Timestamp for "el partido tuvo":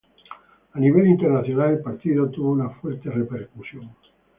1.73-2.53